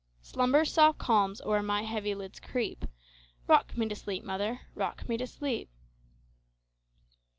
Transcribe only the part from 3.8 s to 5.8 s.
to sleep, mother,—rock me to sleep!